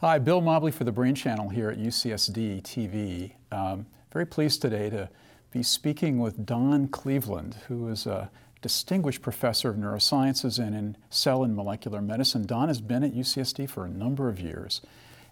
Hi, 0.00 0.18
Bill 0.18 0.40
Mobley 0.40 0.72
for 0.72 0.84
the 0.84 0.92
Brain 0.92 1.14
Channel 1.14 1.50
here 1.50 1.68
at 1.68 1.76
UCSD 1.76 2.62
TV. 2.62 3.32
Um, 3.52 3.84
very 4.10 4.24
pleased 4.24 4.62
today 4.62 4.88
to 4.88 5.10
be 5.50 5.62
speaking 5.62 6.18
with 6.18 6.46
Don 6.46 6.88
Cleveland, 6.88 7.56
who 7.68 7.86
is 7.88 8.06
a 8.06 8.30
distinguished 8.62 9.20
professor 9.20 9.68
of 9.68 9.76
neurosciences 9.76 10.58
and 10.58 10.74
in 10.74 10.96
cell 11.10 11.44
and 11.44 11.54
molecular 11.54 12.00
medicine. 12.00 12.46
Don 12.46 12.68
has 12.68 12.80
been 12.80 13.04
at 13.04 13.12
UCSD 13.12 13.68
for 13.68 13.84
a 13.84 13.90
number 13.90 14.30
of 14.30 14.40
years. 14.40 14.80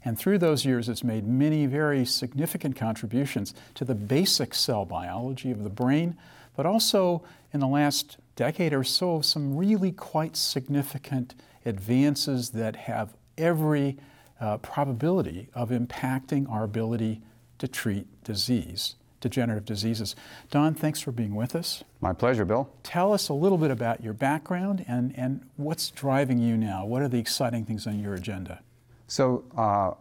And 0.05 0.19
through 0.19 0.37
those 0.37 0.67
years, 0.67 0.87
has 0.89 1.03
made 1.03 1.27
many 1.27 1.65
very 1.65 2.05
significant 2.05 2.77
contributions 2.77 3.55
to 3.73 3.87
the 3.87 3.95
basic 3.95 4.53
cell 4.55 4.85
biology 4.85 5.51
of 5.51 5.65
the 5.65 5.71
brain, 5.71 6.15
but 6.55 6.67
also 6.67 7.23
in 7.55 7.61
the 7.61 7.67
last 7.67 8.19
decade 8.37 8.75
or 8.75 8.85
so, 8.85 9.23
some 9.23 9.57
really 9.57 9.93
quite 9.93 10.37
significant 10.37 11.35
advances 11.65 12.51
that 12.51 12.77
have 12.77 13.15
every 13.39 13.97
uh, 14.41 14.59
probability 14.59 15.49
of 15.55 15.71
impacting 15.71 16.51
our 16.51 16.65
ability 16.65 17.21
to 17.59 17.67
treat 17.67 18.07
disease, 18.25 18.95
degenerative 19.21 19.65
diseases. 19.65 20.15
Don, 20.51 20.75
thanks 20.75 21.01
for 21.01 21.13
being 21.13 21.35
with 21.35 21.57
us. 21.57 21.83
My 22.01 22.13
pleasure, 22.13 22.45
Bill. 22.45 22.71
Tell 22.83 23.13
us 23.13 23.29
a 23.29 23.35
little 23.35 23.59
bit 23.59 23.71
about 23.71 24.03
your 24.03 24.13
background 24.13 24.85
and, 24.87 25.13
and 25.17 25.41
what's 25.57 25.91
driving 25.91 26.39
you 26.39 26.57
now. 26.57 26.85
What 26.87 27.03
are 27.03 27.09
the 27.09 27.19
exciting 27.19 27.65
things 27.65 27.87
on 27.87 27.99
your 27.99 28.15
agenda? 28.15 28.61
So, 29.09 29.45
uh, 29.57 29.93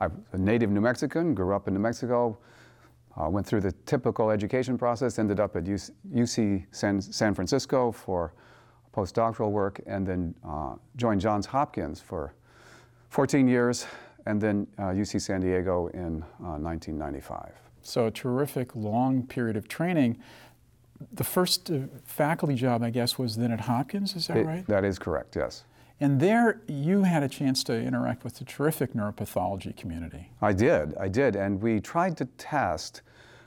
I'm 0.00 0.24
a 0.32 0.38
native 0.38 0.70
New 0.70 0.80
Mexican, 0.80 1.34
grew 1.34 1.54
up 1.54 1.68
in 1.68 1.74
New 1.74 1.80
Mexico, 1.80 2.36
uh, 3.16 3.28
went 3.28 3.46
through 3.46 3.60
the 3.60 3.72
typical 3.86 4.30
education 4.30 4.76
process, 4.76 5.18
ended 5.18 5.38
up 5.38 5.54
at 5.54 5.64
UC 5.64 6.66
San, 6.72 7.00
San 7.00 7.34
Francisco 7.34 7.92
for 7.92 8.34
postdoctoral 8.92 9.50
work, 9.50 9.80
and 9.86 10.06
then 10.06 10.34
uh, 10.46 10.74
joined 10.96 11.20
Johns 11.20 11.46
Hopkins 11.46 12.00
for 12.00 12.34
14 13.14 13.46
years, 13.46 13.86
and 14.26 14.40
then 14.40 14.66
uh, 14.76 14.86
UC 14.86 15.20
San 15.20 15.40
Diego 15.40 15.86
in 15.94 16.24
1995. 16.40 17.38
Uh, 17.38 17.50
so 17.80 18.06
a 18.06 18.10
terrific 18.10 18.74
long 18.74 19.24
period 19.24 19.56
of 19.56 19.68
training. 19.68 20.18
The 21.12 21.22
first 21.22 21.70
uh, 21.70 21.82
faculty 22.04 22.56
job, 22.56 22.82
I 22.82 22.90
guess, 22.90 23.16
was 23.16 23.36
then 23.36 23.52
at 23.52 23.60
Hopkins, 23.60 24.16
is 24.16 24.26
that 24.26 24.38
it, 24.38 24.46
right? 24.46 24.66
That 24.66 24.84
is 24.84 24.98
correct, 24.98 25.36
yes. 25.36 25.62
And 26.00 26.18
there 26.18 26.60
you 26.66 27.04
had 27.04 27.22
a 27.22 27.28
chance 27.28 27.62
to 27.64 27.80
interact 27.80 28.24
with 28.24 28.40
the 28.40 28.44
terrific 28.44 28.94
neuropathology 28.94 29.76
community. 29.76 30.32
I 30.42 30.52
did, 30.52 30.96
I 30.98 31.06
did. 31.06 31.36
And 31.36 31.62
we 31.62 31.78
tried 31.78 32.16
to 32.16 32.24
test 32.36 33.02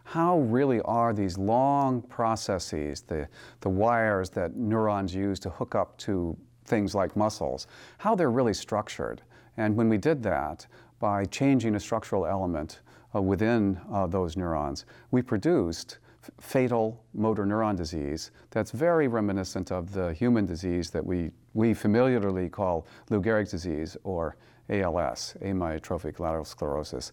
how 0.06 0.40
really 0.40 0.80
are 0.84 1.12
these 1.12 1.38
long 1.38 2.04
processes, 2.04 3.02
the, 3.02 3.28
the 3.60 3.70
wires 3.70 4.30
that 4.30 4.56
neurons 4.56 5.14
use 5.14 5.42
to 5.42 5.50
hook 5.50 5.76
up 5.76 5.98
to 5.98 6.38
things 6.64 6.96
like 6.96 7.18
muscles, 7.18 7.68
how 7.98 8.16
they're 8.16 8.32
really 8.32 8.54
structured. 8.54 9.22
And 9.58 9.76
when 9.76 9.90
we 9.90 9.98
did 9.98 10.24
that, 10.24 10.66
by 11.00 11.26
changing 11.26 11.76
a 11.76 11.80
structural 11.80 12.26
element 12.26 12.82
uh, 13.16 13.22
within 13.22 13.80
uh, 13.92 14.08
those 14.08 14.38
neurons, 14.38 14.86
we 15.12 15.22
produced 15.22 15.98
fatal 16.42 17.04
motor 17.14 17.46
neuron 17.46 17.76
disease 17.76 18.32
that's 18.50 18.72
very 18.72 19.08
reminiscent 19.08 19.72
of 19.72 19.94
the 19.94 20.14
human 20.14 20.46
disease 20.46 20.90
that 20.90 21.06
we, 21.06 21.32
we 21.54 21.74
familiarly 21.74 22.50
call 22.50 22.86
Lou 23.10 23.22
Gehrig's 23.22 23.52
disease 23.52 23.96
or 24.04 24.36
ALS, 24.70 25.36
amyotrophic 25.42 26.20
lateral 26.20 26.44
sclerosis. 26.44 27.12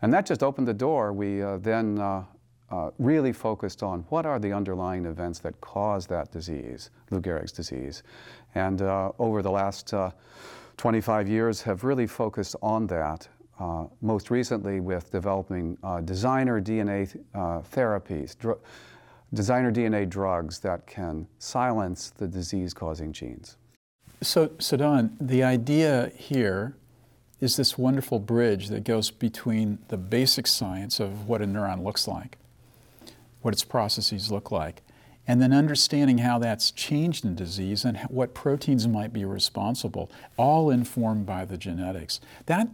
And 0.00 0.12
that 0.12 0.26
just 0.26 0.42
opened 0.42 0.66
the 0.66 0.74
door. 0.74 1.12
We 1.12 1.42
uh, 1.42 1.58
then 1.58 1.98
uh, 1.98 2.24
uh, 2.70 2.90
really 2.98 3.32
focused 3.32 3.82
on 3.82 4.04
what 4.08 4.26
are 4.26 4.38
the 4.38 4.52
underlying 4.52 5.06
events 5.06 5.38
that 5.40 5.60
cause 5.60 6.06
that 6.06 6.30
disease, 6.30 6.90
Lou 7.10 7.20
Gehrig's 7.20 7.52
disease. 7.52 8.02
And 8.54 8.82
uh, 8.82 9.12
over 9.18 9.42
the 9.42 9.50
last 9.50 9.92
uh, 9.92 10.10
25 10.78 11.28
years 11.28 11.60
have 11.62 11.84
really 11.84 12.06
focused 12.06 12.56
on 12.62 12.86
that, 12.86 13.28
uh, 13.58 13.84
most 14.00 14.30
recently 14.30 14.80
with 14.80 15.10
developing 15.10 15.76
uh, 15.82 16.00
designer 16.00 16.60
DNA 16.60 17.14
uh, 17.34 17.60
therapies, 17.60 18.36
designer 19.34 19.72
DNA 19.72 20.08
drugs 20.08 20.60
that 20.60 20.86
can 20.86 21.26
silence 21.38 22.10
the 22.10 22.26
disease-causing 22.26 23.12
genes. 23.12 23.56
So, 24.22 24.52
so 24.58 24.76
Don, 24.76 25.16
the 25.20 25.42
idea 25.42 26.12
here 26.16 26.76
is 27.40 27.56
this 27.56 27.76
wonderful 27.76 28.20
bridge 28.20 28.68
that 28.68 28.84
goes 28.84 29.10
between 29.10 29.78
the 29.88 29.96
basic 29.96 30.46
science 30.46 31.00
of 31.00 31.28
what 31.28 31.42
a 31.42 31.44
neuron 31.44 31.84
looks 31.84 32.08
like, 32.08 32.38
what 33.42 33.52
its 33.52 33.64
processes 33.64 34.30
look 34.30 34.50
like, 34.52 34.82
and 35.28 35.42
then 35.42 35.52
understanding 35.52 36.18
how 36.18 36.38
that's 36.38 36.70
changed 36.70 37.24
in 37.24 37.34
disease 37.34 37.84
and 37.84 37.98
what 38.08 38.32
proteins 38.32 38.88
might 38.88 39.12
be 39.12 39.26
responsible, 39.26 40.10
all 40.38 40.70
informed 40.70 41.26
by 41.26 41.44
the 41.44 41.58
genetics. 41.58 42.18
That, 42.46 42.68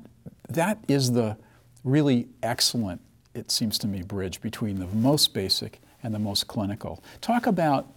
that 0.48 0.78
is 0.86 1.12
the 1.12 1.36
really 1.82 2.28
excellent, 2.44 3.00
it 3.34 3.50
seems 3.50 3.76
to 3.78 3.88
me, 3.88 4.02
bridge 4.02 4.40
between 4.40 4.78
the 4.78 4.86
most 4.86 5.34
basic 5.34 5.80
and 6.04 6.14
the 6.14 6.20
most 6.20 6.46
clinical. 6.46 7.02
Talk 7.20 7.48
about 7.48 7.88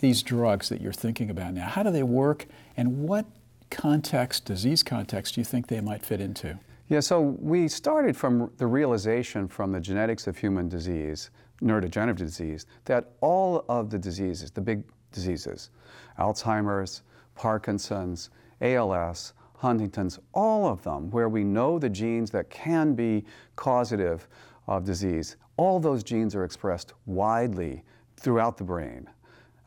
these 0.00 0.22
drugs 0.22 0.68
that 0.68 0.82
you're 0.82 0.92
thinking 0.92 1.30
about 1.30 1.54
now. 1.54 1.66
How 1.66 1.82
do 1.82 1.90
they 1.90 2.02
work, 2.02 2.46
and 2.76 3.08
what 3.08 3.24
context, 3.70 4.44
disease 4.44 4.82
context, 4.82 5.34
do 5.34 5.40
you 5.40 5.44
think 5.46 5.68
they 5.68 5.80
might 5.80 6.04
fit 6.04 6.20
into? 6.20 6.58
Yeah, 6.88 7.00
so 7.00 7.20
we 7.20 7.68
started 7.68 8.16
from 8.16 8.50
the 8.58 8.66
realization 8.66 9.48
from 9.48 9.72
the 9.72 9.80
genetics 9.80 10.26
of 10.26 10.36
human 10.36 10.68
disease 10.68 11.30
neurodegenerative 11.62 12.16
disease, 12.16 12.66
that 12.84 13.12
all 13.20 13.64
of 13.68 13.90
the 13.90 13.98
diseases, 13.98 14.50
the 14.50 14.60
big 14.60 14.82
diseases, 15.12 15.70
Alzheimer's, 16.18 17.02
Parkinson's, 17.34 18.30
ALS, 18.60 19.32
Huntington's, 19.54 20.18
all 20.32 20.66
of 20.66 20.82
them, 20.82 21.10
where 21.10 21.28
we 21.28 21.44
know 21.44 21.78
the 21.78 21.88
genes 21.88 22.30
that 22.30 22.50
can 22.50 22.94
be 22.94 23.24
causative 23.56 24.28
of 24.66 24.84
disease, 24.84 25.36
all 25.56 25.80
those 25.80 26.04
genes 26.04 26.34
are 26.34 26.44
expressed 26.44 26.92
widely 27.06 27.82
throughout 28.16 28.56
the 28.56 28.64
brain. 28.64 29.08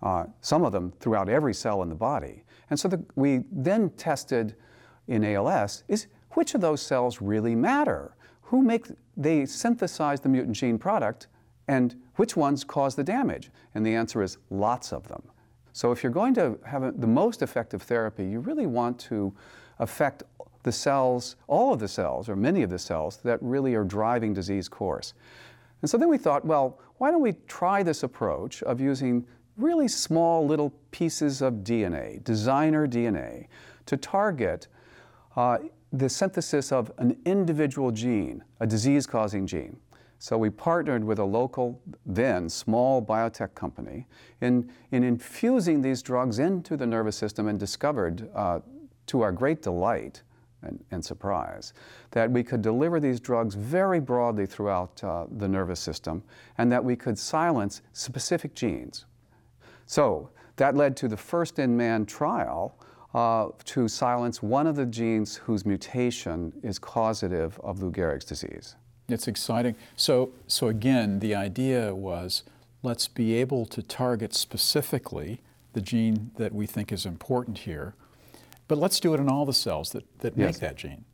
Uh, 0.01 0.25
some 0.41 0.63
of 0.63 0.71
them 0.71 0.91
throughout 0.99 1.29
every 1.29 1.53
cell 1.53 1.83
in 1.83 1.89
the 1.89 1.95
body. 1.95 2.43
And 2.69 2.79
so 2.79 2.87
the, 2.87 3.03
we 3.15 3.43
then 3.51 3.89
tested 3.91 4.55
in 5.07 5.23
ALS 5.23 5.83
is 5.87 6.07
which 6.31 6.55
of 6.55 6.61
those 6.61 6.81
cells 6.81 7.21
really 7.21 7.55
matter? 7.55 8.15
Who 8.43 8.61
make, 8.61 8.87
they 9.17 9.45
synthesize 9.45 10.21
the 10.21 10.29
mutant 10.29 10.55
gene 10.55 10.77
product 10.77 11.27
and 11.71 11.95
which 12.17 12.35
ones 12.35 12.65
cause 12.65 12.95
the 12.95 13.03
damage? 13.03 13.49
And 13.73 13.85
the 13.85 13.95
answer 13.95 14.21
is 14.21 14.37
lots 14.49 14.91
of 14.91 15.07
them. 15.07 15.23
So 15.71 15.93
if 15.93 16.03
you're 16.03 16.11
going 16.11 16.33
to 16.33 16.59
have 16.65 16.83
a, 16.83 16.91
the 16.91 17.07
most 17.07 17.41
effective 17.41 17.81
therapy, 17.81 18.25
you 18.25 18.41
really 18.41 18.65
want 18.65 18.99
to 19.11 19.33
affect 19.79 20.23
the 20.63 20.71
cells, 20.73 21.37
all 21.47 21.71
of 21.73 21.79
the 21.79 21.87
cells, 21.87 22.27
or 22.27 22.35
many 22.35 22.61
of 22.61 22.69
the 22.69 22.77
cells 22.77 23.19
that 23.23 23.41
really 23.41 23.73
are 23.73 23.85
driving 23.85 24.33
disease 24.33 24.67
course. 24.67 25.13
And 25.81 25.89
so 25.89 25.97
then 25.97 26.09
we 26.09 26.17
thought, 26.17 26.43
well, 26.43 26.77
why 26.97 27.09
don't 27.09 27.21
we 27.21 27.35
try 27.47 27.83
this 27.83 28.03
approach 28.03 28.61
of 28.63 28.81
using 28.81 29.25
really 29.55 29.87
small 29.87 30.45
little 30.45 30.73
pieces 30.91 31.41
of 31.41 31.53
DNA, 31.63 32.21
designer 32.25 32.85
DNA, 32.85 33.47
to 33.85 33.95
target 33.95 34.67
uh, 35.37 35.57
the 35.93 36.09
synthesis 36.09 36.73
of 36.73 36.91
an 36.97 37.15
individual 37.23 37.91
gene, 37.91 38.43
a 38.59 38.67
disease 38.67 39.07
causing 39.07 39.47
gene. 39.47 39.77
So 40.21 40.37
we 40.37 40.51
partnered 40.51 41.03
with 41.03 41.17
a 41.17 41.25
local, 41.25 41.81
then 42.05 42.47
small 42.47 43.03
biotech 43.03 43.55
company 43.55 44.05
in, 44.39 44.71
in 44.91 45.03
infusing 45.03 45.81
these 45.81 46.03
drugs 46.03 46.37
into 46.37 46.77
the 46.77 46.85
nervous 46.85 47.15
system 47.15 47.47
and 47.47 47.59
discovered, 47.59 48.29
uh, 48.35 48.59
to 49.07 49.21
our 49.21 49.31
great 49.31 49.63
delight 49.63 50.21
and, 50.61 50.83
and, 50.91 51.03
surprise, 51.03 51.73
that 52.11 52.29
we 52.29 52.43
could 52.43 52.61
deliver 52.61 52.99
these 52.99 53.19
drugs 53.19 53.55
very 53.55 53.99
broadly 53.99 54.45
throughout 54.45 55.03
uh, 55.03 55.25
the 55.37 55.47
nervous 55.47 55.79
system 55.79 56.21
and 56.59 56.71
that 56.71 56.85
we 56.85 56.95
could 56.95 57.17
silence 57.17 57.81
specific 57.91 58.53
genes. 58.53 59.05
So 59.87 60.29
that 60.57 60.75
led 60.75 60.95
to 60.97 61.07
the 61.07 61.17
first 61.17 61.57
in 61.57 61.75
man 61.75 62.05
trial 62.05 62.77
uh, 63.15 63.47
to 63.65 63.87
silence 63.87 64.43
one 64.43 64.67
of 64.67 64.75
the 64.75 64.85
genes 64.85 65.35
whose 65.35 65.65
mutation 65.65 66.53
is 66.61 66.77
causative 66.77 67.59
of 67.63 67.81
Lou 67.81 67.91
Gehrig's 67.91 68.25
disease. 68.25 68.75
It's 69.11 69.27
exciting. 69.27 69.75
So, 69.95 70.31
so 70.47 70.67
again, 70.67 71.19
the 71.19 71.35
idea 71.35 71.93
was 71.93 72.43
let's 72.83 73.07
be 73.07 73.35
able 73.35 73.65
to 73.67 73.81
target 73.81 74.33
specifically 74.33 75.41
the 75.73 75.81
gene 75.81 76.31
that 76.37 76.53
we 76.53 76.65
think 76.65 76.91
is 76.91 77.05
important 77.05 77.59
here, 77.59 77.95
but 78.67 78.77
let's 78.77 78.99
do 78.99 79.13
it 79.13 79.19
in 79.19 79.29
all 79.29 79.45
the 79.45 79.53
cells 79.53 79.91
that, 79.91 80.05
that 80.19 80.37
yes. 80.37 80.53
make 80.53 80.59
that 80.59 80.75
gene. 80.75 81.05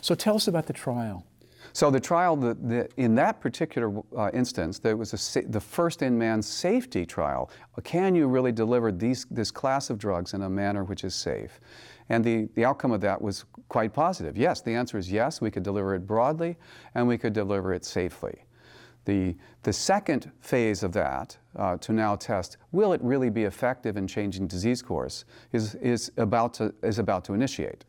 So 0.00 0.14
tell 0.14 0.36
us 0.36 0.48
about 0.48 0.66
the 0.66 0.72
trial. 0.72 1.26
So 1.72 1.90
the 1.90 2.00
trial, 2.00 2.36
the, 2.36 2.54
the, 2.54 2.88
in 2.96 3.14
that 3.14 3.40
particular 3.40 4.02
uh, 4.16 4.30
instance, 4.34 4.78
there 4.78 4.96
was 4.96 5.14
a, 5.14 5.42
the 5.42 5.60
first 5.60 6.02
in-man 6.02 6.42
safety 6.42 7.06
trial. 7.06 7.50
Can 7.84 8.14
you 8.14 8.26
really 8.26 8.52
deliver 8.52 8.92
these, 8.92 9.26
this 9.30 9.50
class 9.50 9.88
of 9.88 9.98
drugs 9.98 10.34
in 10.34 10.42
a 10.42 10.50
manner 10.50 10.84
which 10.84 11.04
is 11.04 11.14
safe? 11.14 11.60
And 12.08 12.24
the, 12.24 12.48
the 12.54 12.64
outcome 12.64 12.92
of 12.92 13.00
that 13.02 13.20
was 13.20 13.44
quite 13.68 13.92
positive. 13.92 14.36
Yes, 14.36 14.60
the 14.60 14.72
answer 14.72 14.98
is 14.98 15.10
yes, 15.10 15.40
we 15.40 15.50
could 15.50 15.62
deliver 15.62 15.94
it 15.94 16.06
broadly 16.06 16.56
and 16.94 17.06
we 17.06 17.18
could 17.18 17.32
deliver 17.32 17.72
it 17.72 17.84
safely. 17.84 18.44
The, 19.04 19.34
the 19.64 19.72
second 19.72 20.30
phase 20.40 20.82
of 20.82 20.92
that, 20.92 21.36
uh, 21.56 21.76
to 21.78 21.92
now 21.92 22.14
test, 22.16 22.56
will 22.70 22.92
it 22.92 23.02
really 23.02 23.30
be 23.30 23.44
effective 23.44 23.96
in 23.96 24.06
changing 24.06 24.46
disease 24.46 24.80
course, 24.80 25.24
is, 25.52 25.74
is, 25.76 26.12
about, 26.16 26.54
to, 26.54 26.72
is 26.82 26.98
about 26.98 27.24
to 27.24 27.34
initiate. 27.34 27.84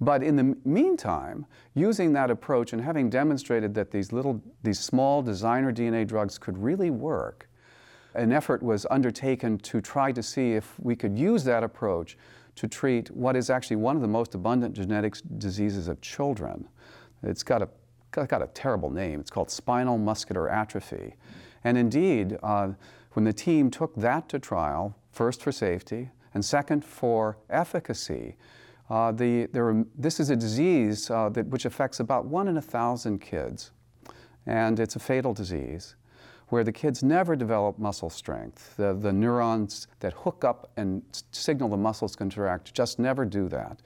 But 0.00 0.22
in 0.22 0.36
the 0.36 0.56
meantime, 0.64 1.46
using 1.74 2.12
that 2.14 2.30
approach 2.30 2.72
and 2.72 2.82
having 2.82 3.08
demonstrated 3.08 3.74
that 3.74 3.90
these 3.90 4.12
little, 4.12 4.42
these 4.62 4.80
small 4.80 5.22
designer 5.22 5.72
DNA 5.72 6.06
drugs 6.06 6.38
could 6.38 6.58
really 6.58 6.90
work, 6.90 7.48
an 8.14 8.32
effort 8.32 8.62
was 8.62 8.86
undertaken 8.90 9.58
to 9.58 9.80
try 9.80 10.12
to 10.12 10.22
see 10.22 10.52
if 10.52 10.78
we 10.80 10.94
could 10.94 11.16
use 11.16 11.44
that 11.44 11.62
approach 11.62 12.16
to 12.62 12.68
treat 12.68 13.10
what 13.10 13.34
is 13.34 13.50
actually 13.50 13.74
one 13.74 13.96
of 13.96 14.02
the 14.02 14.06
most 14.08 14.36
abundant 14.36 14.72
genetic 14.72 15.16
diseases 15.38 15.88
of 15.88 16.00
children. 16.00 16.68
It's 17.24 17.42
got 17.42 17.60
a, 17.60 17.68
got 18.12 18.40
a 18.40 18.46
terrible 18.54 18.88
name. 18.88 19.18
It's 19.18 19.30
called 19.30 19.50
spinal 19.50 19.98
muscular 19.98 20.48
atrophy. 20.48 21.16
And 21.64 21.76
indeed, 21.76 22.38
uh, 22.40 22.68
when 23.14 23.24
the 23.24 23.32
team 23.32 23.68
took 23.68 23.96
that 23.96 24.28
to 24.28 24.38
trial, 24.38 24.96
first 25.10 25.42
for 25.42 25.50
safety 25.50 26.10
and 26.34 26.44
second 26.44 26.84
for 26.84 27.36
efficacy, 27.50 28.36
uh, 28.88 29.10
the, 29.10 29.46
there 29.46 29.84
this 29.98 30.20
is 30.20 30.30
a 30.30 30.36
disease 30.36 31.10
uh, 31.10 31.30
that, 31.30 31.48
which 31.48 31.64
affects 31.64 31.98
about 31.98 32.26
one 32.26 32.46
in 32.46 32.58
a 32.58 32.62
thousand 32.62 33.18
kids, 33.18 33.72
and 34.46 34.78
it's 34.78 34.94
a 34.94 35.00
fatal 35.00 35.34
disease 35.34 35.96
where 36.52 36.62
the 36.62 36.70
kids 36.70 37.02
never 37.02 37.34
develop 37.34 37.78
muscle 37.78 38.10
strength. 38.10 38.76
The, 38.76 38.92
the 38.92 39.10
neurons 39.10 39.86
that 40.00 40.12
hook 40.12 40.44
up 40.44 40.70
and 40.76 41.00
signal 41.30 41.70
the 41.70 41.78
muscles 41.78 42.14
contract 42.14 42.74
just 42.74 42.98
never 42.98 43.24
do 43.24 43.48
that. 43.48 43.80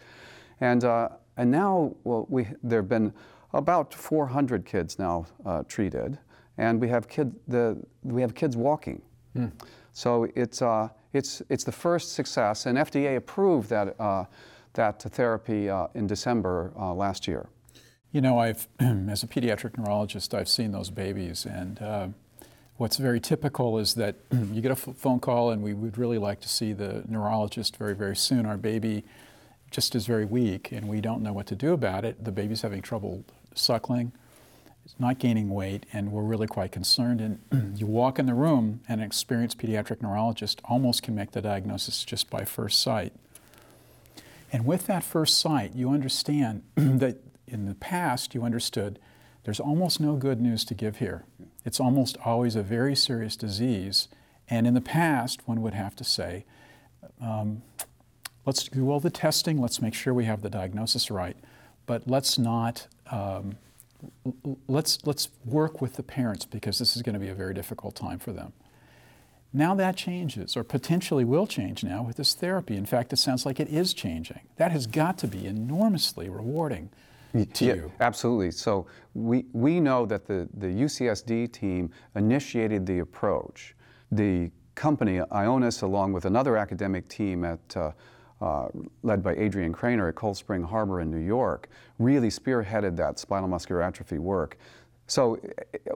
And, 0.61 0.83
uh, 0.83 1.11
and 1.37 1.49
now 1.49 1.95
well, 2.03 2.27
we, 2.29 2.49
there 2.65 2.81
have 2.81 2.89
been 2.89 3.13
about 3.53 3.95
400 3.95 4.67
kids 4.67 4.99
now 4.99 5.27
uh, 5.45 5.63
treated, 5.69 6.19
and 6.59 6.81
we 6.81 6.89
have, 6.89 7.07
kid, 7.07 7.33
the, 7.47 7.81
we 8.03 8.21
have 8.21 8.35
kids 8.35 8.57
walking. 8.57 9.01
Mm. 9.37 9.53
So 9.93 10.27
it's, 10.35 10.61
uh, 10.61 10.89
it's, 11.12 11.43
it's 11.49 11.62
the 11.62 11.71
first 11.71 12.15
success, 12.15 12.67
and 12.67 12.79
FDA 12.79 13.17
approved 13.17 13.71
that 13.71 13.95
uh, 14.01 14.25
that 14.73 15.01
therapy 15.03 15.71
uh, 15.71 15.87
in 15.95 16.07
December 16.07 16.73
uh, 16.77 16.93
last 16.93 17.27
year. 17.27 17.49
You 18.11 18.21
know, 18.21 18.39
I've, 18.39 18.69
as 18.81 19.23
a 19.23 19.27
pediatric 19.27 19.79
neurologist, 19.79 20.35
I've 20.35 20.49
seen 20.49 20.73
those 20.73 20.91
babies, 20.91 21.47
and 21.47 21.81
uh, 21.81 22.09
what's 22.76 22.96
very 22.96 23.20
typical 23.20 23.78
is 23.78 23.94
that 23.94 24.17
you 24.52 24.61
get 24.61 24.70
a 24.70 24.76
phone 24.76 25.20
call, 25.20 25.50
and 25.50 25.62
we 25.62 25.75
would 25.75 25.99
really 25.99 26.19
like 26.19 26.40
to 26.40 26.49
see 26.49 26.73
the 26.73 27.05
neurologist 27.08 27.76
very, 27.76 27.94
very 27.94 28.17
soon. 28.17 28.46
Our 28.46 28.56
baby 28.56 29.05
just 29.70 29.94
is 29.94 30.06
very 30.06 30.25
weak, 30.25 30.73
and 30.73 30.88
we 30.88 31.00
don't 31.00 31.23
know 31.23 31.32
what 31.32 31.46
to 31.46 31.56
do 31.56 31.73
about 31.73 32.05
it. 32.05 32.25
The 32.25 32.32
baby's 32.32 32.62
having 32.62 32.82
trouble 32.82 33.25
suckling, 33.55 34.12
it's 34.84 34.94
not 35.00 35.19
gaining 35.19 35.50
weight, 35.50 35.84
and 35.93 36.12
we're 36.12 36.23
really 36.23 36.46
quite 36.46 36.70
concerned. 36.70 37.20
And 37.20 37.76
you 37.78 37.87
walk 37.87 38.19
in 38.19 38.26
the 38.26 38.34
room, 38.34 38.81
and 38.88 39.00
an 39.00 39.06
experienced 39.06 39.58
pediatric 39.58 40.00
neurologist 40.00 40.61
almost 40.64 41.02
can 41.02 41.14
make 41.14 41.32
the 41.32 41.43
diagnosis 41.43 42.05
just 42.05 42.31
by 42.31 42.44
first 42.44 42.81
sight. 42.81 43.12
And 44.52 44.64
with 44.64 44.87
that 44.87 45.02
first 45.02 45.40
sight, 45.40 45.75
you 45.75 45.90
understand 45.90 46.62
that 46.76 47.17
in 47.49 47.67
the 47.67 47.75
past 47.75 48.34
you 48.34 48.44
understood 48.44 48.99
there's 49.47 49.61
almost 49.61 50.01
no 50.01 50.17
good 50.17 50.41
news 50.41 50.65
to 50.65 50.75
give 50.75 50.97
here. 50.97 51.25
It's 51.65 51.79
almost 51.79 52.17
always 52.25 52.57
a 52.57 52.65
very 52.65 52.97
serious 52.97 53.37
disease. 53.37 54.09
And 54.51 54.67
in 54.67 54.75
the 54.75 54.81
past, 54.81 55.47
one 55.47 55.63
would 55.63 55.73
have 55.73 55.95
to 55.97 56.05
say, 56.05 56.45
um, 57.23 57.63
let's 58.45 58.65
do 58.65 58.91
all 58.91 58.99
the 58.99 59.09
testing, 59.09 59.61
let's 59.61 59.81
make 59.81 59.95
sure 59.95 60.13
we 60.13 60.25
have 60.25 60.43
the 60.43 60.51
diagnosis 60.51 61.13
right, 61.13 61.37
but 61.87 62.09
let's 62.09 62.37
not. 62.39 62.89
Um, 63.09 63.57
let's, 64.67 64.99
let's 65.07 65.29
work 65.45 65.81
with 65.81 65.95
the 65.95 66.03
parents 66.03 66.45
because 66.45 66.81
this 66.81 66.97
is 66.97 67.03
going 67.03 67.15
to 67.15 67.21
be 67.21 67.29
a 67.29 67.35
very 67.35 67.55
difficult 67.55 67.95
time 67.95 68.19
for 68.19 68.33
them. 68.33 68.53
Now 69.53 69.77
that 69.77 69.97
changes, 69.97 70.57
or 70.57 70.65
potentially 70.65 71.25
will 71.25 71.47
change 71.47 71.85
now 71.85 72.03
with 72.03 72.17
this 72.17 72.35
therapy. 72.35 72.77
In 72.77 72.85
fact, 72.85 73.13
it 73.13 73.17
sounds 73.17 73.47
like 73.47 73.61
it 73.61 73.69
is 73.69 73.95
changing. 73.95 74.41
That 74.57 74.73
has 74.73 74.89
got 74.89 75.19
to 75.19 75.29
be 75.29 75.47
enormously 75.47 76.29
rewarding 76.29 76.91
to 77.44 77.65
yeah, 77.65 77.75
you. 77.75 77.93
Absolutely. 78.00 78.50
So 78.50 78.87
we, 79.15 79.47
we 79.53 79.81
know 79.81 80.06
that 80.06 80.27
the, 80.27 80.49
the 80.55 80.67
UCSD 80.67 81.53
team 81.53 81.91
initiated 82.15 82.87
the 82.87 83.00
approach. 83.00 83.75
The 84.12 84.50
company, 84.75 85.19
Ionis, 85.19 85.83
along 85.83 86.12
with 86.12 86.25
another 86.25 86.56
academic 86.56 87.09
team 87.09 87.44
at 87.44 87.77
uh, 87.77 87.93
uh, 88.41 88.69
led 89.03 89.23
by 89.23 89.35
Adrian 89.35 89.73
Krainer 89.73 90.09
at 90.11 90.15
Cold 90.15 90.37
Spring 90.37 90.62
Harbor 90.62 91.00
in 91.00 91.11
New 91.11 91.25
York, 91.25 91.69
really 91.99 92.29
spearheaded 92.29 92.94
that 92.97 93.19
spinal 93.19 93.49
muscular 93.49 93.81
atrophy 93.81 94.19
work. 94.19 94.59
So, 95.06 95.41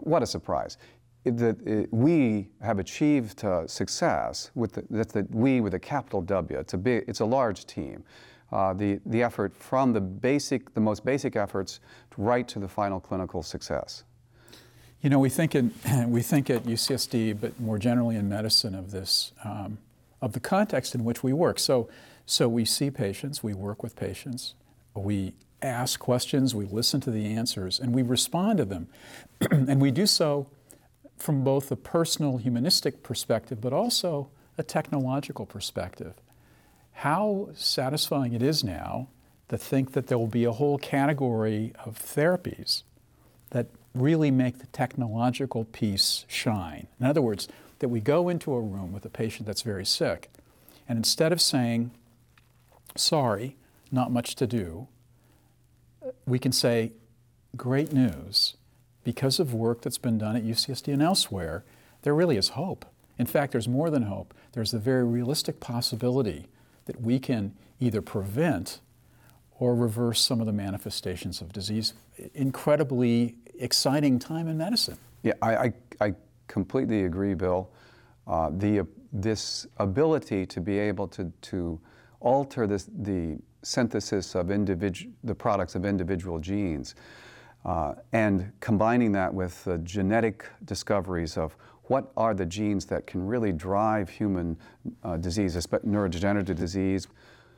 what 0.01 0.23
a 0.23 0.27
surprise 0.27 0.79
that 1.25 1.89
we 1.91 2.49
have 2.63 2.79
achieved 2.79 3.45
uh, 3.45 3.67
success 3.67 4.51
with 4.55 4.73
the, 4.73 4.85
that's 4.89 5.13
the 5.13 5.27
we 5.31 5.61
with 5.61 5.75
a 5.75 5.79
capital 5.79 6.23
W. 6.23 6.59
It's 6.59 6.73
a 6.73 6.79
big, 6.79 7.05
it's 7.07 7.21
a 7.21 7.25
large 7.27 7.67
team. 7.67 8.05
Uh, 8.53 8.73
the, 8.73 9.01
the 9.07 9.23
effort 9.23 9.55
from 9.57 9.93
the 9.93 10.01
basic, 10.01 10.75
the 10.75 10.81
most 10.81 11.05
basic 11.05 11.37
efforts 11.37 11.81
right 12.21 12.47
to 12.49 12.59
the 12.59 12.69
final 12.69 13.01
clinical 13.01 13.43
success. 13.43 14.05
You 15.01 15.09
know, 15.09 15.19
we 15.19 15.31
think, 15.31 15.55
in, 15.55 15.73
we 16.09 16.21
think 16.21 16.51
at 16.51 16.65
UCSD, 16.65 17.41
but 17.41 17.59
more 17.59 17.79
generally 17.79 18.17
in 18.17 18.29
medicine, 18.29 18.75
of 18.75 18.91
this, 18.91 19.33
um, 19.45 19.79
of 20.21 20.33
the 20.33 20.41
context 20.41 20.95
in 20.95 21.05
which 21.05 21.23
we 21.23 21.33
work. 21.33 21.59
So, 21.59 21.89
so 22.27 22.49
we 22.49 22.65
see 22.65 22.91
patients, 22.91 23.43
we 23.43 23.55
work 23.55 23.83
with 23.83 23.97
patients, 23.97 24.55
we 24.95 25.33
ask 25.63 25.99
questions, 25.99 26.55
we 26.55 26.67
listen 26.67 27.01
to 27.01 27.11
the 27.11 27.35
answers, 27.35 27.81
and 27.81 27.95
we 27.95 28.03
respond 28.03 28.59
to 28.59 28.65
them. 28.65 28.89
and 29.51 29.81
we 29.81 29.91
do 29.91 30.07
so 30.07 30.47
from 31.17 31.45
both 31.45 31.71
a 31.71 31.77
personal 31.77 32.37
humanistic 32.37 33.03
perspective, 33.03 33.61
but 33.61 33.73
also 33.73 34.29
a 34.59 34.63
technological 34.63 35.47
perspective. 35.47 36.15
How 37.01 37.49
satisfying 37.55 38.35
it 38.35 38.43
is 38.43 38.63
now 38.63 39.09
to 39.49 39.57
think 39.57 39.93
that 39.93 40.09
there 40.09 40.19
will 40.19 40.27
be 40.27 40.45
a 40.45 40.53
whole 40.53 40.77
category 40.77 41.73
of 41.83 41.99
therapies 41.99 42.83
that 43.53 43.69
really 43.95 44.31
make 44.31 44.59
the 44.59 44.67
technological 44.67 45.65
piece 45.65 46.27
shine. 46.29 46.89
In 47.01 47.07
other 47.07 47.23
words, 47.23 47.49
that 47.79 47.89
we 47.89 48.01
go 48.01 48.29
into 48.29 48.53
a 48.53 48.61
room 48.61 48.93
with 48.93 49.07
a 49.07 49.09
patient 49.09 49.47
that's 49.47 49.63
very 49.63 49.87
sick, 49.87 50.29
and 50.87 50.99
instead 50.99 51.33
of 51.33 51.41
saying, 51.41 51.93
sorry, 52.99 53.57
not 53.91 54.13
much 54.13 54.35
to 54.35 54.47
do, 54.47 54.87
we 56.27 56.39
can 56.39 56.53
say, 56.53 56.93
great 57.57 57.95
news, 57.95 58.59
because 59.05 59.41
of 59.41 59.55
work 59.55 59.81
that's 59.81 59.97
been 59.97 60.19
done 60.19 60.37
at 60.37 60.45
UCSD 60.45 60.93
and 60.93 61.01
elsewhere, 61.01 61.65
there 62.03 62.15
really 62.15 62.37
is 62.37 62.51
hope. 62.51 62.85
In 63.19 63.25
fact, 63.25 63.53
there's 63.53 63.67
more 63.67 63.89
than 63.89 64.03
hope. 64.03 64.35
There's 64.53 64.73
the 64.73 64.79
very 64.79 65.05
realistic 65.05 65.61
possibility 65.61 66.51
that 66.91 67.01
we 67.01 67.21
can 67.21 67.55
either 67.79 68.03
prevent 68.03 68.81
or 69.61 69.77
reverse 69.77 70.21
some 70.21 70.41
of 70.41 70.47
the 70.47 70.53
manifestations 70.53 71.41
of 71.41 71.53
disease. 71.53 71.95
Incredibly 72.35 73.37
exciting 73.61 74.19
time 74.19 74.49
in 74.49 74.59
medicine. 74.59 74.99
Yeah, 75.23 75.35
I, 75.41 75.55
I, 75.57 75.73
I 76.01 76.15
completely 76.49 77.05
agree, 77.05 77.35
Bill. 77.35 77.71
Uh, 78.27 78.51
the, 78.51 78.85
this 79.13 79.69
ability 79.77 80.47
to 80.47 80.61
be 80.61 80.81
able 80.81 81.07
to, 81.09 81.33
to 81.43 81.79
alter 82.19 82.67
this, 82.67 82.89
the 82.93 83.39
synthesis 83.63 84.35
of 84.35 84.51
individual, 84.51 85.13
the 85.23 85.35
products 85.35 85.77
of 85.77 85.85
individual 85.85 86.41
genes 86.41 86.97
uh, 87.65 87.95
and 88.13 88.51
combining 88.59 89.13
that 89.13 89.33
with 89.33 89.63
the 89.63 89.79
genetic 89.79 90.45
discoveries 90.65 91.37
of 91.37 91.55
what 91.91 92.13
are 92.17 92.35
the 92.35 92.47
genes 92.47 92.87
that 92.87 93.05
can 93.05 93.27
really 93.27 93.51
drive 93.51 94.09
human 94.09 94.57
uh, 95.03 95.17
disease, 95.17 95.57
especially 95.57 95.89
neurodegenerative 95.89 96.55
disease. 96.55 97.09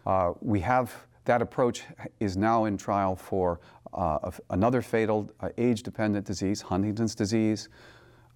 Uh, 0.06 0.32
we 0.40 0.58
have 0.58 0.90
that 1.26 1.42
approach 1.42 1.84
is 2.18 2.34
now 2.34 2.64
in 2.64 2.78
trial 2.78 3.14
for 3.14 3.60
uh, 3.92 4.30
another 4.48 4.80
fatal 4.80 5.30
uh, 5.40 5.50
age-dependent 5.58 6.24
disease, 6.24 6.62
Huntington's 6.62 7.14
disease. 7.14 7.68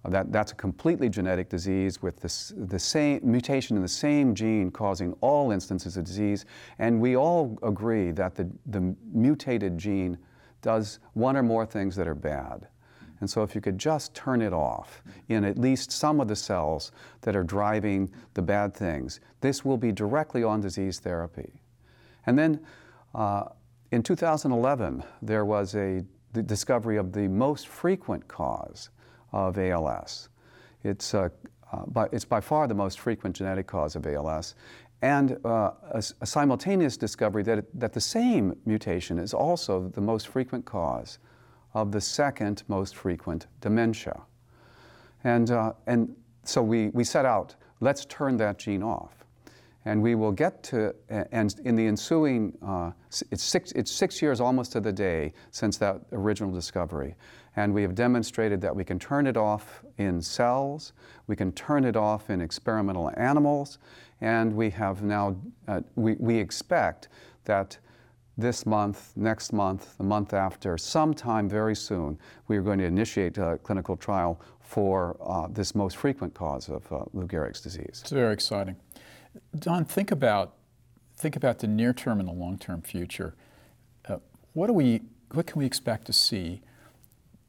Uh, 0.05 0.09
that, 0.11 0.31
that's 0.31 0.51
a 0.51 0.55
completely 0.55 1.09
genetic 1.09 1.49
disease 1.49 1.99
with 1.99 2.21
this, 2.21 2.53
the 2.55 2.77
same 2.77 3.19
mutation 3.23 3.75
in 3.75 3.81
the 3.81 3.87
same 3.87 4.35
gene 4.35 4.69
causing 4.69 5.13
all 5.21 5.49
instances 5.49 5.97
of 5.97 6.05
disease. 6.05 6.45
And 6.77 7.01
we 7.01 7.17
all 7.17 7.57
agree 7.63 8.11
that 8.11 8.35
the, 8.35 8.47
the 8.67 8.95
mutated 9.11 9.79
gene 9.79 10.19
does 10.61 10.99
one 11.13 11.35
or 11.35 11.43
more 11.43 11.65
things 11.65 11.95
that 11.95 12.07
are 12.07 12.15
bad. 12.15 12.67
And 13.19 13.29
so, 13.29 13.41
if 13.43 13.55
you 13.55 13.61
could 13.61 13.77
just 13.79 14.13
turn 14.13 14.41
it 14.41 14.53
off 14.53 15.01
in 15.27 15.43
at 15.43 15.57
least 15.57 15.91
some 15.91 16.19
of 16.19 16.27
the 16.27 16.35
cells 16.35 16.91
that 17.21 17.35
are 17.35 17.43
driving 17.43 18.11
the 18.35 18.41
bad 18.41 18.73
things, 18.73 19.19
this 19.41 19.65
will 19.65 19.77
be 19.77 19.91
directly 19.91 20.43
on 20.43 20.61
disease 20.61 20.99
therapy. 20.99 21.51
And 22.25 22.37
then 22.37 22.59
uh, 23.15 23.45
in 23.91 24.03
2011, 24.03 25.03
there 25.21 25.45
was 25.45 25.73
a 25.75 26.03
the 26.33 26.43
discovery 26.43 26.97
of 26.97 27.13
the 27.13 27.27
most 27.27 27.67
frequent 27.67 28.27
cause 28.27 28.89
of 29.31 29.57
ALS. 29.57 30.29
It's, 30.83 31.13
uh, 31.13 31.29
uh, 31.71 31.85
by, 31.87 32.07
it's 32.11 32.25
by 32.25 32.39
far 32.41 32.67
the 32.67 32.75
most 32.75 32.99
frequent 32.99 33.35
genetic 33.35 33.67
cause 33.67 33.95
of 33.95 34.05
ALS, 34.05 34.55
and 35.01 35.37
uh, 35.45 35.71
a, 35.91 36.03
a, 36.21 36.25
simultaneous 36.25 36.97
discovery 36.97 37.43
that, 37.43 37.65
that 37.73 37.93
the 37.93 38.01
same 38.01 38.55
mutation 38.65 39.19
is 39.19 39.33
also 39.33 39.89
the 39.89 40.01
most 40.01 40.27
frequent 40.27 40.65
cause 40.65 41.19
of 41.81 41.91
the 41.91 42.01
second 42.01 42.63
most 42.67 42.95
frequent 42.95 43.45
dementia. 43.61 44.19
And, 45.23 45.51
uh, 45.51 45.73
and 45.85 46.15
so 46.43 46.61
we, 46.63 46.89
we 46.89 47.03
set 47.03 47.23
out, 47.23 47.55
let's 47.81 48.03
turn 48.05 48.37
that 48.37 48.57
gene 48.57 48.81
off. 48.81 49.13
And 49.85 50.01
we 50.01 50.15
will 50.15 50.31
get 50.31 50.63
to, 50.63 50.93
and 51.31 51.55
in 51.63 51.75
the 51.75 51.85
ensuing, 51.85 52.57
uh, 52.65 52.91
it's, 53.31 53.43
six, 53.43 53.71
it's 53.73 53.91
six 53.91 54.21
years 54.21 54.41
almost 54.41 54.71
to 54.73 54.81
the 54.81 54.91
day 54.91 55.33
since 55.51 55.77
that 55.77 56.01
original 56.11 56.51
discovery. 56.51 57.15
And 57.55 57.73
we 57.73 57.83
have 57.83 57.93
demonstrated 57.95 58.59
that 58.61 58.75
we 58.75 58.83
can 58.83 58.97
turn 58.99 59.27
it 59.27 59.37
off 59.37 59.83
in 59.97 60.21
cells, 60.21 60.93
we 61.27 61.35
can 61.35 61.51
turn 61.51 61.85
it 61.85 61.95
off 61.95 62.29
in 62.29 62.41
experimental 62.41 63.11
animals, 63.17 63.77
and 64.19 64.53
we 64.53 64.71
have 64.71 65.03
now, 65.03 65.37
uh, 65.67 65.81
we, 65.95 66.15
we 66.15 66.37
expect 66.37 67.07
that 67.45 67.77
this 68.37 68.65
month, 68.65 69.13
next 69.15 69.51
month, 69.51 69.97
the 69.97 70.03
month 70.03 70.33
after, 70.33 70.77
sometime 70.77 71.49
very 71.49 71.75
soon, 71.75 72.19
we 72.47 72.57
are 72.57 72.61
going 72.61 72.77
to 72.77 72.85
initiate 72.85 73.37
a 73.37 73.59
clinical 73.63 73.97
trial 73.97 74.39
for 74.61 75.17
uh, 75.21 75.47
this 75.49 75.73
most 75.73 75.97
frequent 75.97 76.33
cause 76.33 76.69
of 76.69 76.91
uh, 76.91 77.03
Lou 77.13 77.25
Gehrig's 77.25 77.61
disease. 77.61 77.99
It's 78.01 78.11
very 78.11 78.33
exciting. 78.33 78.75
Don, 79.57 79.85
think 79.85 80.11
about, 80.11 80.53
think 81.15 81.35
about 81.35 81.59
the 81.59 81.67
near 81.67 81.93
term 81.93 82.19
and 82.19 82.27
the 82.27 82.33
long 82.33 82.57
term 82.57 82.81
future. 82.81 83.33
Uh, 84.07 84.17
what, 84.53 84.67
do 84.67 84.73
we, 84.73 85.01
what 85.31 85.47
can 85.47 85.59
we 85.59 85.65
expect 85.65 86.05
to 86.05 86.13
see, 86.13 86.61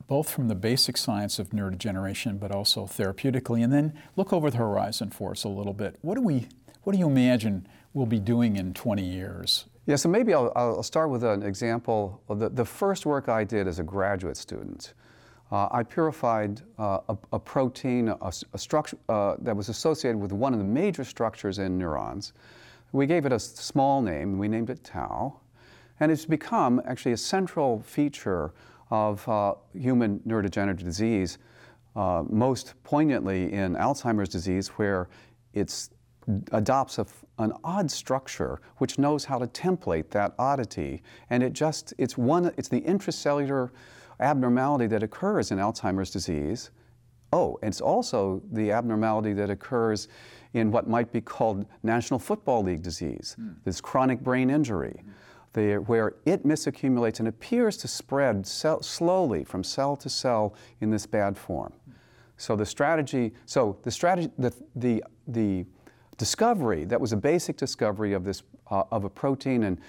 both 0.07 0.31
from 0.31 0.49
the 0.49 0.55
basic 0.55 0.97
science 0.97 1.39
of 1.39 1.51
neurodegeneration, 1.51 2.41
but 2.41 2.51
also 2.51 2.85
therapeutically? 2.85 3.63
And 3.63 3.73
then 3.73 3.99
look 4.17 4.33
over 4.33 4.51
the 4.51 4.59
horizon 4.59 5.11
for 5.11 5.33
us 5.33 5.45
a 5.45 5.49
little 5.49 5.75
bit. 5.75 5.97
What 6.01 6.15
do, 6.15 6.23
we, 6.23 6.47
what 6.85 6.95
do 6.95 6.99
you 6.99 7.09
imagine 7.09 7.67
we'll 7.93 8.07
be 8.07 8.21
doing 8.21 8.57
in 8.57 8.73
20 8.73 9.03
years 9.03 9.67
yeah, 9.89 9.97
so 9.97 10.11
maybe 10.11 10.35
I'll, 10.35 10.53
I'll 10.55 10.83
start 10.83 11.09
with 11.09 11.25
an 11.25 11.43
example. 11.43 12.21
The, 12.29 12.51
the 12.51 12.65
first 12.65 13.07
work 13.07 13.31
I 13.31 13.43
did 13.43 13.67
as 13.67 13.79
a 13.79 13.83
graduate 13.83 14.37
student, 14.37 14.93
uh, 15.51 15.69
I 15.71 15.83
purified 15.83 16.61
uh, 16.79 16.99
a, 17.09 17.17
a, 17.33 17.39
protein, 17.39 18.09
a, 18.09 18.33
a 18.53 18.59
structure 18.59 18.99
uh, 19.09 19.37
that 19.39 19.57
was 19.57 19.71
associated 19.71 20.19
with 20.19 20.31
one 20.31 20.53
of 20.53 20.59
the 20.59 20.65
major 20.67 21.05
structures 21.05 21.59
in 21.59 21.79
neurons. 21.79 22.35
We 22.93 23.07
gave 23.07 23.25
it 23.25 23.33
a 23.33 23.39
small 23.39 24.03
name, 24.03 24.37
we 24.37 24.47
named 24.47 24.69
it 24.69 24.85
tau, 24.85 25.41
and 26.01 26.13
it's 26.13 26.27
become 26.27 26.83
actually 26.85 27.13
a 27.13 27.17
central 27.17 27.81
feature 27.81 28.53
of 28.91 29.27
uh, 29.27 29.55
human 29.73 30.21
neurodegenerative 30.21 30.85
disease, 30.85 31.39
uh, 31.97 32.25
most 32.29 32.75
poignantly 32.85 33.55
in 33.55 33.75
Alzheimer's 33.75 34.29
disease, 34.29 34.69
where 34.69 35.09
it's 35.55 35.89
adopts 36.53 36.99
a, 36.99 37.07
an 37.39 37.53
odd 37.65 37.91
structure 37.91 38.61
which 38.77 38.99
knows 38.99 39.25
how 39.25 39.39
to 39.39 39.47
template 39.47 40.11
that 40.11 40.35
oddity. 40.39 41.03
And 41.31 41.43
it 41.43 41.53
just, 41.53 41.95
it's 41.99 42.19
one, 42.19 42.53
it's 42.57 42.69
the 42.69 42.81
intracellular 42.83 43.71
abnormality 44.21 44.87
that 44.89 45.03
occurs 45.03 45.51
in 45.51 45.59
Alzheimer's 45.59 46.11
disease. 46.11 46.71
Oh, 47.33 47.59
it's 47.63 47.81
also 47.81 48.43
the 48.53 48.73
abnormality 48.73 49.33
that 49.35 49.51
occurs 49.51 50.09
in 50.55 50.71
what 50.71 50.89
might 50.89 51.13
be 51.13 51.21
called 51.21 51.67
National 51.83 52.19
Football 52.19 52.63
League 52.63 52.83
disease, 52.83 53.37
mm. 53.39 53.55
this 53.65 53.81
chronic 53.81 54.21
brain 54.21 54.49
injury, 54.49 55.03
mm. 55.05 55.13
the, 55.53 55.77
where 55.83 56.15
it 56.25 56.47
misaccumulates 56.47 57.19
and 57.19 57.29
appears 57.29 57.77
to 57.77 57.89
spread 57.89 58.47
cell, 58.47 58.83
slowly 58.83 59.45
from 59.45 59.63
cell 59.63 59.95
to 59.97 60.09
cell 60.09 60.55
in 60.81 60.91
this 60.91 61.07
bad 61.07 61.37
form. 61.37 61.73
Mm. 61.89 61.93
So 62.39 62.57
the 62.57 62.65
strategy, 62.65 63.35
so 63.45 63.79
the 63.83 63.91
strategy, 63.91 64.31
the, 64.39 64.55
the, 64.75 65.05
the 65.27 65.67
discovery 66.19 66.85
that 66.85 67.01
was 67.01 67.13
a 67.13 67.17
basic 67.17 67.57
discovery 67.57 68.13
of 68.13 68.25
this 68.25 68.43
uh, 68.71 68.83
of 68.91 69.05
a 69.05 69.09
protein 69.09 69.63
and 69.63 69.81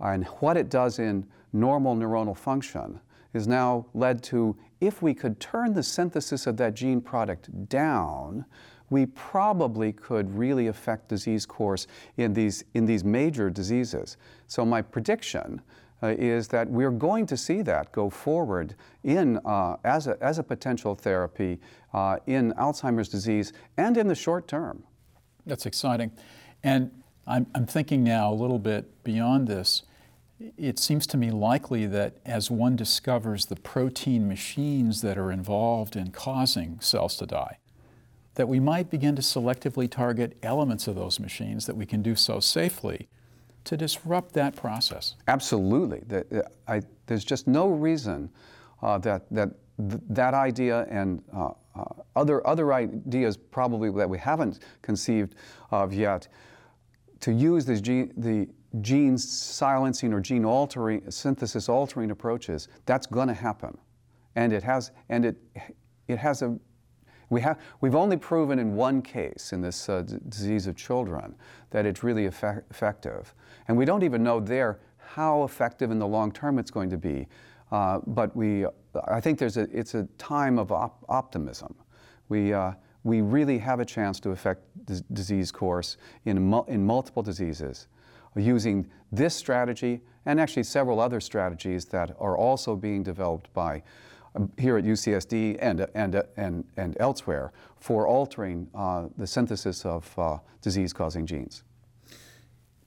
and 0.00 0.24
what 0.40 0.56
it 0.56 0.70
does 0.70 0.98
in 0.98 1.26
normal 1.52 1.94
neuronal 1.94 2.36
function 2.36 2.98
is 3.34 3.46
now 3.46 3.84
led 3.92 4.22
to 4.22 4.56
if 4.80 5.02
we 5.02 5.12
could 5.12 5.38
turn 5.38 5.72
the 5.72 5.82
synthesis 5.82 6.46
of 6.46 6.56
that 6.56 6.74
gene 6.74 7.00
product 7.00 7.68
down 7.68 8.44
we 8.90 9.06
probably 9.06 9.92
could 9.92 10.34
really 10.36 10.68
affect 10.68 11.08
disease 11.08 11.44
course 11.44 11.86
in 12.16 12.32
these 12.32 12.64
in 12.74 12.86
these 12.86 13.04
major 13.04 13.50
diseases 13.50 14.16
so 14.46 14.64
my 14.64 14.80
prediction 14.80 15.60
uh, 16.02 16.08
is 16.18 16.48
that 16.48 16.68
we're 16.68 16.90
going 16.90 17.26
to 17.26 17.36
see 17.36 17.62
that 17.62 17.92
go 17.92 18.10
forward 18.10 18.74
in, 19.04 19.38
uh, 19.44 19.76
as, 19.84 20.08
a, 20.08 20.20
as 20.20 20.38
a 20.38 20.42
potential 20.42 20.96
therapy 20.96 21.60
uh, 21.94 22.16
in 22.26 22.52
Alzheimer's 22.54 23.08
disease 23.08 23.52
and 23.76 23.96
in 23.96 24.08
the 24.08 24.14
short 24.14 24.48
term. 24.48 24.82
That's 25.46 25.66
exciting. 25.66 26.12
And 26.62 26.90
I'm, 27.26 27.46
I'm 27.54 27.66
thinking 27.66 28.04
now 28.04 28.32
a 28.32 28.34
little 28.34 28.58
bit 28.58 29.04
beyond 29.04 29.48
this. 29.48 29.82
It 30.56 30.78
seems 30.78 31.06
to 31.08 31.16
me 31.16 31.30
likely 31.30 31.86
that 31.86 32.14
as 32.26 32.50
one 32.50 32.74
discovers 32.74 33.46
the 33.46 33.56
protein 33.56 34.26
machines 34.26 35.00
that 35.02 35.16
are 35.16 35.30
involved 35.30 35.94
in 35.94 36.10
causing 36.10 36.80
cells 36.80 37.16
to 37.18 37.26
die, 37.26 37.58
that 38.34 38.48
we 38.48 38.58
might 38.58 38.90
begin 38.90 39.14
to 39.16 39.22
selectively 39.22 39.88
target 39.88 40.36
elements 40.42 40.88
of 40.88 40.96
those 40.96 41.20
machines 41.20 41.66
that 41.66 41.76
we 41.76 41.86
can 41.86 42.02
do 42.02 42.16
so 42.16 42.40
safely 42.40 43.08
to 43.64 43.76
disrupt 43.76 44.32
that 44.34 44.56
process. 44.56 45.14
Absolutely. 45.28 46.02
The, 46.08 46.44
I, 46.66 46.82
there's 47.06 47.24
just 47.24 47.46
no 47.46 47.68
reason 47.68 48.30
uh, 48.82 48.98
that, 48.98 49.22
that 49.30 49.50
th- 49.78 50.02
that 50.08 50.34
idea 50.34 50.86
and 50.90 51.22
uh, 51.32 51.50
other, 52.14 52.46
other 52.46 52.72
ideas 52.72 53.36
probably 53.36 53.90
that 53.90 54.08
we 54.08 54.18
haven't 54.18 54.60
conceived 54.82 55.34
of 55.70 55.92
yet 55.92 56.28
to 57.20 57.32
use 57.32 57.64
gene, 57.80 58.12
the 58.16 58.48
gene 58.80 59.16
silencing 59.16 60.12
or 60.12 60.20
gene 60.20 60.44
altering, 60.44 61.08
synthesis 61.10 61.68
altering 61.68 62.10
approaches, 62.10 62.68
that's 62.84 63.06
going 63.06 63.28
to 63.28 63.34
happen. 63.34 63.78
And 64.34 64.52
it 64.52 64.62
has, 64.64 64.90
and 65.08 65.24
it, 65.24 65.36
it 66.08 66.18
has 66.18 66.42
a, 66.42 66.58
we 67.30 67.40
have, 67.42 67.60
we've 67.80 67.94
only 67.94 68.16
proven 68.16 68.58
in 68.58 68.74
one 68.74 69.02
case 69.02 69.52
in 69.52 69.60
this 69.60 69.88
uh, 69.88 70.02
d- 70.02 70.16
disease 70.28 70.66
of 70.66 70.74
children 70.74 71.34
that 71.70 71.86
it's 71.86 72.02
really 72.02 72.26
effect- 72.26 72.70
effective. 72.70 73.34
And 73.68 73.76
we 73.76 73.84
don't 73.84 74.02
even 74.02 74.22
know 74.22 74.40
there 74.40 74.80
how 74.96 75.44
effective 75.44 75.90
in 75.90 75.98
the 75.98 76.06
long 76.06 76.32
term 76.32 76.58
it's 76.58 76.70
going 76.70 76.90
to 76.90 76.98
be. 76.98 77.28
Uh, 77.70 78.00
but 78.06 78.34
we, 78.36 78.66
I 79.06 79.20
think 79.20 79.38
there's 79.38 79.56
a, 79.56 79.68
it's 79.72 79.94
a 79.94 80.04
time 80.18 80.58
of 80.58 80.72
op- 80.72 81.04
optimism. 81.08 81.74
We, 82.32 82.54
uh, 82.54 82.72
we 83.04 83.20
really 83.20 83.58
have 83.58 83.78
a 83.78 83.84
chance 83.84 84.18
to 84.20 84.30
affect 84.30 84.62
the 84.86 85.04
disease 85.12 85.52
course 85.52 85.98
in, 86.24 86.40
mu- 86.40 86.64
in 86.66 86.82
multiple 86.86 87.22
diseases 87.22 87.88
using 88.34 88.88
this 89.10 89.34
strategy 89.34 90.00
and 90.24 90.40
actually 90.40 90.62
several 90.62 90.98
other 90.98 91.20
strategies 91.20 91.84
that 91.86 92.16
are 92.18 92.38
also 92.38 92.74
being 92.74 93.02
developed 93.02 93.52
by 93.52 93.82
um, 94.34 94.50
here 94.56 94.78
at 94.78 94.84
UCSD 94.84 95.58
and, 95.60 95.86
and, 95.94 96.22
and, 96.38 96.64
and 96.78 96.96
elsewhere 97.00 97.52
for 97.76 98.06
altering 98.06 98.66
uh, 98.74 99.08
the 99.18 99.26
synthesis 99.26 99.84
of 99.84 100.18
uh, 100.18 100.38
disease 100.62 100.94
causing 100.94 101.26
genes. 101.26 101.64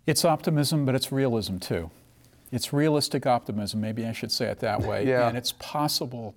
It's 0.08 0.26
optimism, 0.26 0.88
but 0.88 0.96
it's 0.96 1.12
realism 1.12 1.58
too. 1.58 1.92
It's 2.52 2.74
realistic 2.74 3.28
optimism, 3.28 3.80
maybe 3.80 4.08
I 4.08 4.12
should 4.12 4.32
say 4.32 4.48
it 4.48 4.58
that 4.62 4.82
way. 4.82 5.06
yeah. 5.06 5.28
And 5.28 5.38
it's 5.38 5.54
possible 5.60 6.34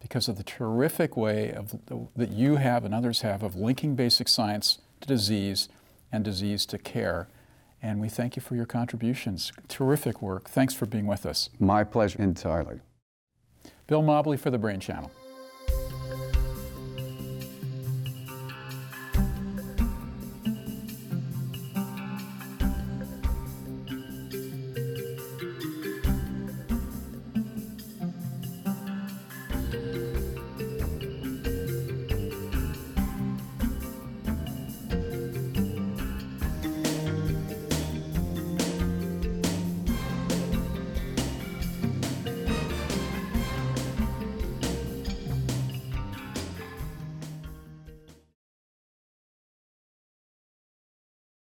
because 0.00 0.28
of 0.28 0.36
the 0.36 0.44
terrific 0.44 1.16
way 1.16 1.52
of, 1.52 1.74
that 2.16 2.30
you 2.30 2.56
have 2.56 2.84
and 2.84 2.94
others 2.94 3.22
have 3.22 3.42
of 3.42 3.56
linking 3.56 3.94
basic 3.94 4.28
science 4.28 4.78
to 5.00 5.08
disease 5.08 5.68
and 6.12 6.24
disease 6.24 6.64
to 6.66 6.78
care. 6.78 7.28
And 7.82 8.00
we 8.00 8.08
thank 8.08 8.36
you 8.36 8.42
for 8.42 8.56
your 8.56 8.66
contributions. 8.66 9.52
Terrific 9.68 10.20
work. 10.20 10.48
Thanks 10.48 10.74
for 10.74 10.86
being 10.86 11.06
with 11.06 11.24
us. 11.26 11.48
My 11.60 11.84
pleasure 11.84 12.20
entirely. 12.20 12.80
Bill 13.86 14.02
Mobley 14.02 14.36
for 14.36 14.50
the 14.50 14.58
Brain 14.58 14.80
Channel. 14.80 15.10